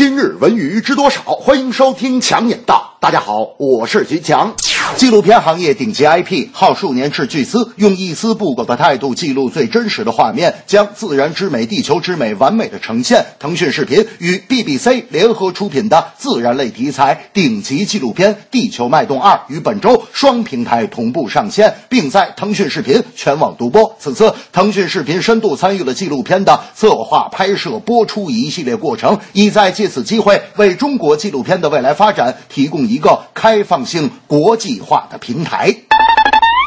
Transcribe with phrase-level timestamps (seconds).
[0.00, 1.20] 今日文娱知多少？
[1.20, 2.89] 欢迎收听强眼道。
[3.00, 4.54] 大家好，我是徐强。
[4.96, 13.24] 纪录片行业顶级 IP，耗数年斥巨资，用一丝不苟的态度记录最真实的画面，将自然之美、地球之美完美的呈现。
[13.38, 23.94] 腾讯视频与 BBC 联合出品的自然类题材顶级纪录片《地球脉动二》于本周双平台同步上线，并在腾讯视频全网独播。
[23.98, 35.89] 此次腾讯视频深度参与了纪录片的策划、拍摄、播出一系列过程，意在借此机会为中国纪录片的未来发展提供一个开放性、国际化的平台。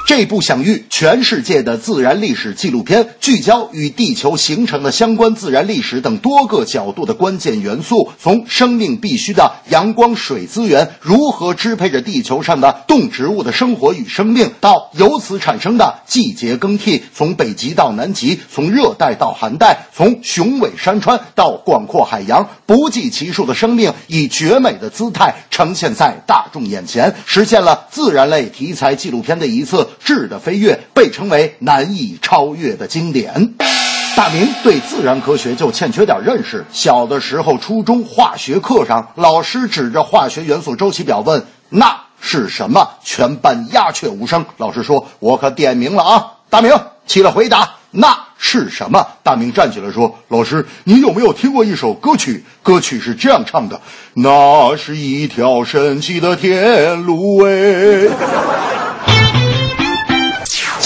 [0.05, 33.53] 这部享誉全世界的自然历史纪录片，聚焦与地球形成的相关自然历史等多个角度的关键元素，从生命必须的阳光、水资源如何支配着地球上的动植物的生活与生命，到由此产生的季节更替，从北极到南极，从热带到寒带，从雄伟山川到广阔海洋，不计其数的生命以绝美的姿态呈现在大众眼前，实现了自然类题材纪录片的一次质的飞跃，被称为难以超越的经典。
[34.16, 36.63] 大明对自然科学就欠缺点认识。
[36.72, 44.45] 小的时候，初中化学课上，老师指着化学元素周期表问：“那是什么？”全班鸦雀无声。
[44.58, 46.72] 老师说：“我可点名了啊！”大明
[47.07, 52.44] 起来回答：“那是什么？”大明站起来说：“老师，你有没有听过一首歌曲？
[52.61, 53.81] 歌曲是这样唱的：
[54.13, 58.83] 那是一条神奇的天路。”哎。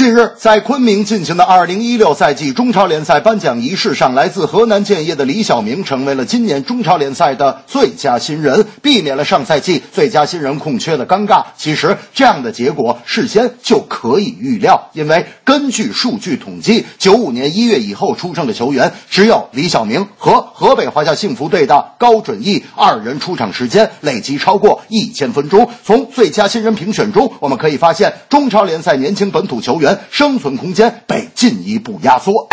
[0.08, 11.44] 近日，在昆明进行的2016赛季中超联赛颁奖仪式上，来自河南建业的李晓明成为了今年中超联赛的最佳新人，避免了上赛季最佳新人空缺的尴尬。
[11.58, 25.70] 其实，这样的结果事先就可以预料，因为根据数据统计，95年1月以后出生的球员只有李晓明和河北华夏幸福队的高准翼二人出场时间累计超过一千分钟。
[25.84, 29.97] 从最佳新人评选中，我们可以发现，中超联赛年轻本土球员。
[30.12, 32.48] 生存空间被进一步压缩。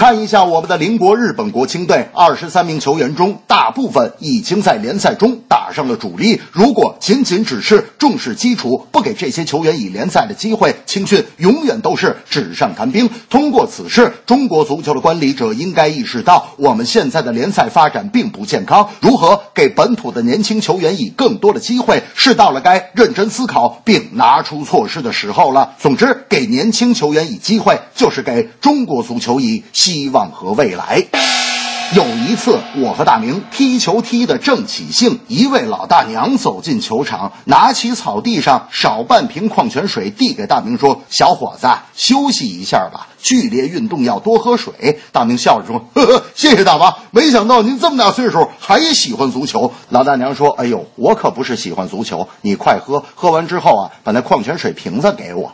[0.00, 6.40] 看一下我们的邻国日本国青队，二十三名球员中，大部分已经在联赛中打上了主力。
[6.52, 13.10] 如果仅仅只是重视基础，不给这些球员以联赛的机会，青训永远都是纸上谈兵。
[13.28, 18.88] 通过此事，中国足球的管理者应该意识到，我们现在的联赛发展并不健康。
[19.02, 25.74] 如何给本土的年轻球员以更多的机会，是到了该认真思考并拿出措施的时候了。
[25.78, 29.62] 总之，给年轻球员以机会，就是给中国足球以。
[29.89, 31.49] 希希望和未来。
[31.92, 46.94] 有一次，我和大明踢球踢得正起兴，一位老大娘走进球场，拿起草地上少半瓶矿泉水递给大明，说：“小伙子，休息一下吧，剧烈运动要多喝水。”大明笑着说：“呵呵，谢谢大妈。
[47.10, 55.12] 没想到您这么大岁数还喜欢足球。”老大娘说：“哎呦，我可不是喜欢足球，你快喝，喝完之后啊，把那矿泉水瓶子。
[55.18, 55.52] 给我。”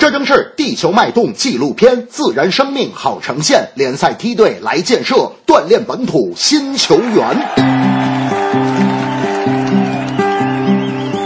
[0.00, 7.36] 这正是《地球脉动》纪录片，自然生命好呈现，联赛梯队来建设，锻炼本土新球员。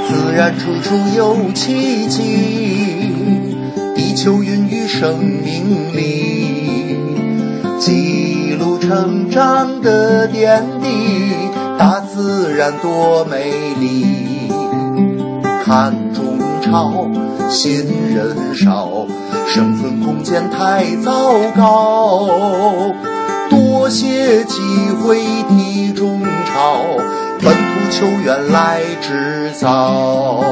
[0.08, 3.12] 自然处处有奇迹，
[3.94, 6.96] 地球孕育生命力，
[7.78, 10.88] 记录成长的点滴，
[11.78, 14.50] 大自然多美丽，
[15.64, 17.08] 看中超。
[17.50, 19.06] 新人少，
[19.46, 22.94] 生存空间太糟糕。
[23.50, 24.60] 多些机
[25.02, 26.84] 会踢中超，
[27.40, 30.44] 本土球员来制造。